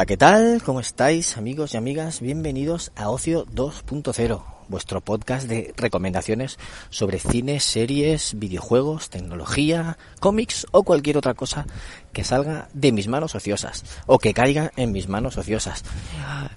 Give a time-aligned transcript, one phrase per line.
[0.00, 0.62] Hola, ¿qué tal?
[0.64, 2.22] ¿Cómo estáis, amigos y amigas?
[2.22, 6.58] Bienvenidos a Ocio 2.0, vuestro podcast de recomendaciones
[6.88, 11.66] sobre cine, series, videojuegos, tecnología, cómics o cualquier otra cosa
[12.14, 15.84] que salga de mis manos ociosas o que caiga en mis manos ociosas.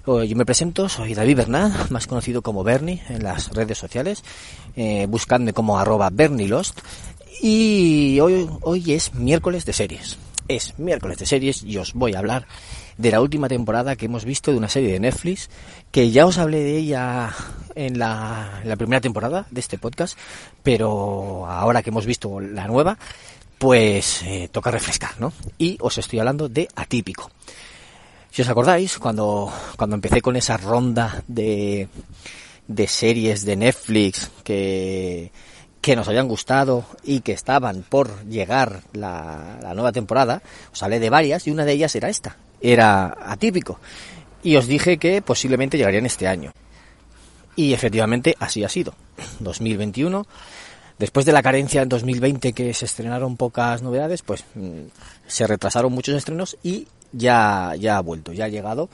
[0.06, 4.24] Yo me presento, soy David Bernal, más conocido como Bernie en las redes sociales.
[4.74, 6.80] Eh, buscadme como arroba BernieLost.
[7.42, 10.16] Y hoy, hoy es miércoles de series.
[10.48, 12.46] Es miércoles de series y os voy a hablar
[12.98, 15.50] de la última temporada que hemos visto de una serie de Netflix,
[15.90, 17.34] que ya os hablé de ella
[17.74, 20.18] en la, primera temporada de este podcast,
[20.62, 22.98] pero ahora que hemos visto la nueva,
[23.58, 25.32] pues eh, toca refrescar, ¿no?
[25.58, 27.30] Y os estoy hablando de Atípico.
[28.30, 31.88] Si os acordáis, cuando, cuando empecé con esa ronda de,
[32.66, 35.30] de series de Netflix que,
[35.80, 40.98] que nos habían gustado y que estaban por llegar la, la nueva temporada, os hablé
[40.98, 42.36] de varias y una de ellas era esta,
[42.72, 43.78] era atípico.
[44.42, 46.52] Y os dije que posiblemente llegarían este año.
[47.56, 48.94] Y efectivamente así ha sido.
[49.40, 50.26] 2021.
[50.98, 54.86] Después de la carencia en 2020 que se estrenaron pocas novedades, pues mm,
[55.26, 58.88] se retrasaron muchos estrenos y ya, ya ha vuelto, ya ha llegado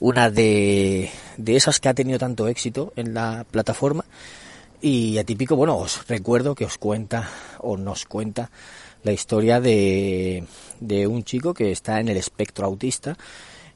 [0.00, 4.04] una de, de esas que ha tenido tanto éxito en la plataforma.
[4.80, 7.28] Y atípico, bueno, os recuerdo que os cuenta
[7.58, 8.50] o nos cuenta
[9.02, 10.44] la historia de,
[10.80, 13.16] de un chico que está en el espectro autista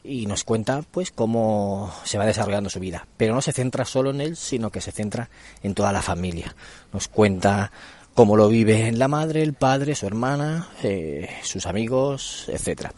[0.07, 3.07] y nos cuenta pues cómo se va desarrollando su vida.
[3.17, 5.29] Pero no se centra solo en él, sino que se centra
[5.63, 6.55] en toda la familia.
[6.93, 7.73] Nos cuenta
[8.15, 12.93] cómo lo vive la madre, el padre, su hermana, eh, sus amigos, etcétera.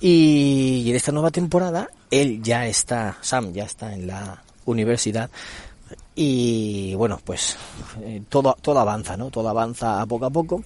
[0.00, 5.30] Y en esta nueva temporada él ya está, Sam ya está en la universidad
[6.14, 7.56] y bueno pues
[8.02, 9.30] eh, todo todo avanza, ¿no?
[9.30, 10.62] Todo avanza poco a poco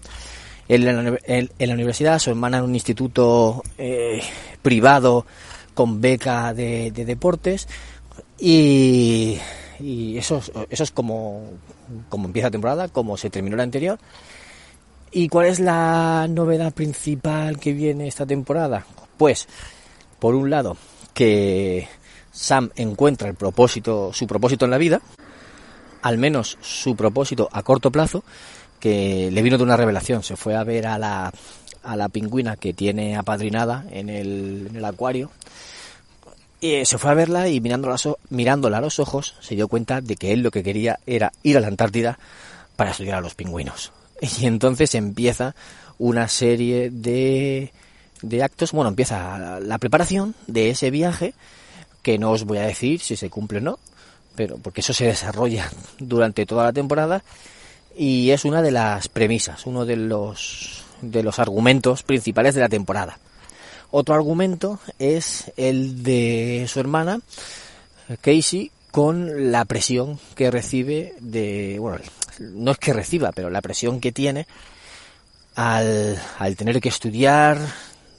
[0.68, 4.20] él en la, universidad, su hermana en un instituto eh,
[4.62, 5.26] privado
[5.74, 7.68] con beca de, deportes
[8.38, 9.38] y,
[9.78, 10.40] eso,
[10.70, 11.44] eso es como,
[12.08, 13.98] como empieza la temporada, como se terminó la anterior.
[15.12, 18.84] ¿Y cuál es la novedad principal que viene esta temporada?
[19.16, 19.48] Pues,
[20.18, 20.76] por un lado,
[21.14, 21.88] que
[22.32, 25.00] Sam encuentra el propósito, su propósito en la vida,
[26.02, 28.24] al menos su propósito a corto plazo,
[28.78, 30.22] que le vino de una revelación.
[30.22, 31.32] Se fue a ver a la,
[31.82, 35.30] a la pingüina que tiene apadrinada en el, en el acuario.
[36.60, 37.96] Y se fue a verla y mirándola,
[38.30, 41.56] mirándola a los ojos se dio cuenta de que él lo que quería era ir
[41.56, 42.18] a la Antártida
[42.76, 43.92] para estudiar a los pingüinos.
[44.40, 45.54] Y entonces empieza
[45.98, 47.72] una serie de,
[48.22, 51.34] de actos, bueno, empieza la preparación de ese viaje,
[52.02, 53.78] que no os voy a decir si se cumple o no,
[54.34, 57.22] pero porque eso se desarrolla durante toda la temporada
[57.96, 62.68] y es una de las premisas, uno de los, de los argumentos principales de la
[62.68, 63.18] temporada.
[63.90, 67.20] Otro argumento es el de su hermana,
[68.20, 71.98] Casey, con la presión que recibe de, bueno,
[72.38, 74.46] no es que reciba, pero la presión que tiene
[75.54, 77.58] al, al tener que estudiar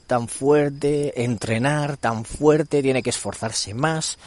[0.08, 4.18] tan fuerte, entrenar tan fuerte, tiene que esforzarse más,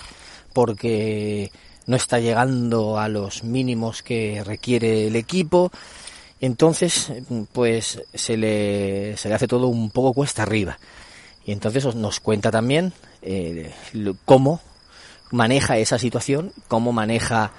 [0.52, 1.50] porque
[1.90, 5.72] no está llegando a los mínimos que requiere el equipo.
[6.40, 7.12] Entonces,
[7.52, 10.78] pues se le, se le hace todo un poco cuesta arriba.
[11.44, 12.92] Y entonces nos cuenta también
[13.22, 13.74] eh,
[14.24, 14.60] cómo
[15.32, 17.50] maneja esa situación, cómo maneja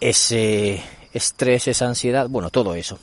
[0.00, 0.82] ese
[1.12, 2.98] estrés, esa ansiedad, bueno, todo eso.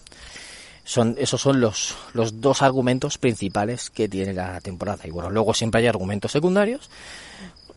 [0.83, 5.07] Son, esos son los, los dos argumentos principales que tiene la temporada.
[5.07, 6.89] Y bueno, luego siempre hay argumentos secundarios,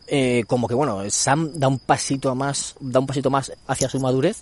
[0.07, 3.99] eh, como que bueno, Sam da un pasito más, da un pasito más hacia su
[3.99, 4.41] madurez.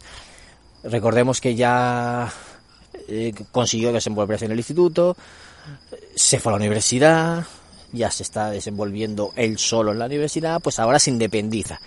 [0.83, 2.31] Recordemos que ya
[3.07, 5.15] eh, consiguió desenvolverse en el instituto,
[6.15, 7.45] se fue a la universidad,
[7.93, 11.79] ya se está desenvolviendo él solo en la universidad, pues ahora se independiza.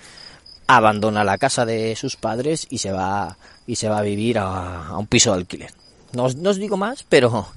[0.67, 3.37] Abandona la casa de sus padres y se va
[3.67, 5.73] y se va a vivir a, un piso de alquiler.
[6.13, 7.49] No os, no os digo más, pero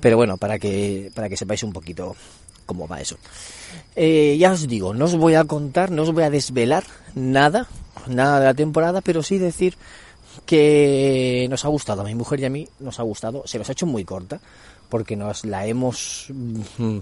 [0.00, 2.16] pero bueno, para que para que sepáis un poquito
[2.66, 3.16] cómo va eso.
[3.96, 7.66] Eh, ya os digo, no os voy a contar, no os voy a desvelar nada,
[8.06, 9.76] nada de la temporada, pero sí decir
[10.46, 13.68] que nos ha gustado, a mi mujer y a mí nos ha gustado, se nos
[13.68, 14.40] ha hecho muy corta,
[14.88, 16.98] porque nos la hemos mm,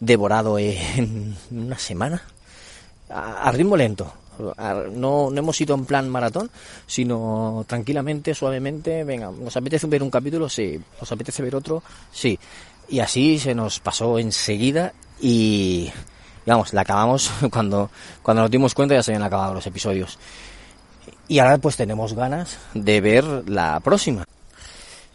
[0.00, 2.22] devorado en una semana,
[3.08, 4.12] a, ritmo lento.
[4.36, 6.50] No, no hemos ido en plan maratón,
[6.88, 12.36] sino tranquilamente, suavemente, venga, nos apetece ver un capítulo, sí, nos apetece ver otro, sí.
[12.88, 15.90] Y así se nos pasó enseguida y
[16.46, 17.90] vamos, la acabamos cuando,
[18.22, 20.18] cuando nos dimos cuenta ya se habían acabado los episodios.
[21.28, 24.24] Y ahora pues tenemos ganas de ver la próxima.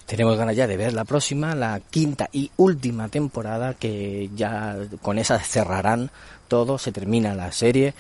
[0.06, 5.20] tenemos ganas ya de ver la próxima, la quinta y última temporada, que ya con
[5.20, 6.10] esa cerrarán
[6.48, 7.94] todo, se termina la serie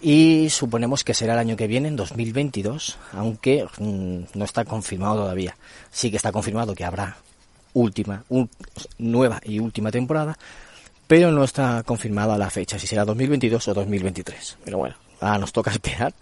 [0.00, 5.16] y suponemos que será el año que viene, en 2022, aunque mm, no está confirmado
[5.16, 5.56] todavía.
[5.90, 7.16] Sí que está confirmado que habrá
[7.76, 8.24] última,
[8.98, 10.36] nueva y última temporada,
[11.06, 14.58] pero no está confirmada la fecha, si será 2022 o 2023.
[14.64, 16.14] Pero bueno, ahora nos toca esperar.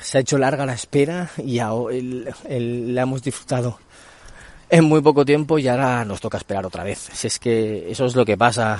[0.00, 3.78] Se ha hecho larga la espera y ya la hemos disfrutado
[4.68, 7.08] en muy poco tiempo y ahora nos toca esperar otra vez.
[7.12, 8.78] Si es que eso es lo que pasa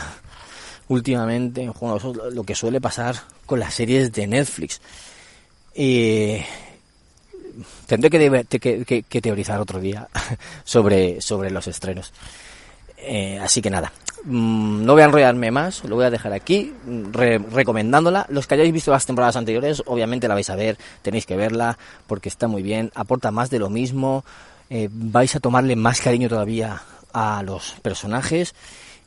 [0.89, 3.17] últimamente eso es lo que suele pasar
[3.47, 4.81] con las series de Netflix.
[5.75, 6.39] Y
[7.87, 10.09] tendré que, que, teorizar otro día
[10.65, 12.13] sobre, sobre los estrenos.
[12.99, 13.93] Eh, así que nada,
[14.25, 16.73] mm, no voy a enrollarme más, lo voy a dejar aquí
[17.51, 18.27] recomendándola.
[18.29, 21.79] Los que hayáis visto las temporadas anteriores, obviamente la vais a ver, tenéis que verla
[22.07, 24.25] porque está muy bien, aporta más de lo mismo.
[24.71, 26.83] Eh, vais a tomarle más cariño todavía
[27.13, 28.55] a los personajes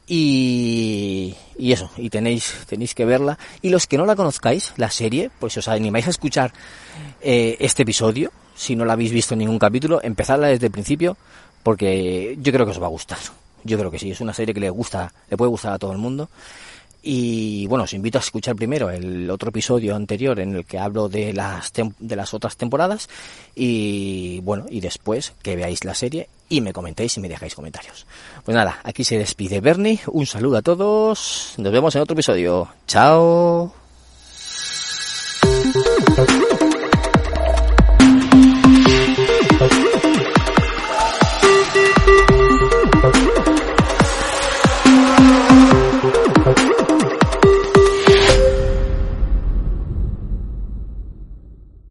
[0.07, 3.37] y, y, eso, y tenéis, tenéis que verla.
[3.61, 6.51] Y los que no la conozcáis, la serie, pues os animáis a escuchar
[7.21, 11.17] eh, este episodio, si no la habéis visto en ningún capítulo, empezadla desde el principio,
[11.63, 13.17] porque yo creo que os va a gustar.
[13.63, 15.91] Yo creo que sí, es una serie que le gusta, le puede gustar a todo
[15.91, 16.29] el mundo.
[17.01, 21.09] Y bueno, os invito a escuchar primero el otro episodio anterior en el que hablo
[21.09, 23.09] de las, de las otras temporadas
[23.55, 28.05] y bueno, y después que veáis la serie y me comentéis y me dejáis comentarios.
[28.45, 32.67] Pues nada, aquí se despide Bernie, un saludo a todos, nos vemos en otro episodio.
[32.85, 33.73] Chao.